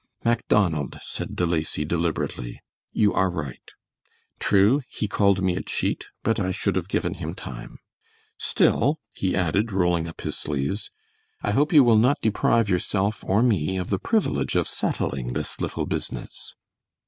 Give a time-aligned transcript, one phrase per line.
[0.25, 2.59] "Macdonald," said De Lacy deliberately,
[2.91, 3.69] "you are right.
[4.39, 7.77] True, he called me a cheat, but I should have given him time.
[8.39, 10.89] Still," he added, rolling up his sleeves,
[11.43, 15.61] "I hope you will not deprive yourself or me of the privilege of settling this
[15.61, 16.55] little business."